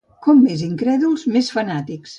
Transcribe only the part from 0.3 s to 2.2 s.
més incrèduls, més fanàtics.